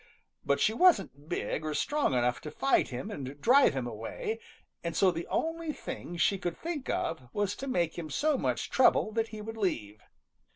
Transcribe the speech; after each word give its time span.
But 0.43 0.59
she 0.59 0.73
wasn't 0.73 1.29
big 1.29 1.63
or 1.63 1.75
strong 1.75 2.15
enough 2.15 2.41
to 2.41 2.49
fight 2.49 2.87
him 2.87 3.11
and 3.11 3.39
drive 3.39 3.75
him 3.75 3.85
away, 3.85 4.39
and 4.83 4.95
so 4.97 5.11
the 5.11 5.27
only 5.27 5.73
thing 5.73 6.17
she 6.17 6.39
could 6.39 6.57
think 6.57 6.89
of 6.89 7.29
was 7.33 7.55
to 7.57 7.67
make 7.67 7.99
him 7.99 8.09
so 8.09 8.35
much 8.35 8.71
trouble 8.71 9.11
that 9.11 9.27
he 9.27 9.41
would 9.41 9.57
leave. 9.57 10.01